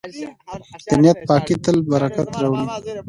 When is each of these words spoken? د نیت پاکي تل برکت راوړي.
د 0.89 0.91
نیت 1.01 1.17
پاکي 1.27 1.55
تل 1.63 1.77
برکت 1.89 2.29
راوړي. 2.41 2.65